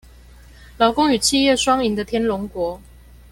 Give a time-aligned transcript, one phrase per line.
[0.79, 2.81] 勞工與企業雙贏的天龍國